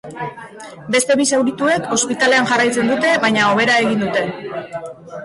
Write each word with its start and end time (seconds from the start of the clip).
Beste 0.93 1.17
bi 1.19 1.27
zaurituek 1.35 1.85
ospitalean 1.97 2.47
jarraitzen 2.53 2.89
dute, 2.93 3.13
baina 3.27 3.45
hobera 3.51 3.77
egin 3.85 4.03
dute. 4.07 4.25